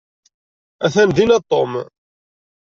Atan 0.85 1.09
dina 1.15 1.37
Tom. 1.51 1.71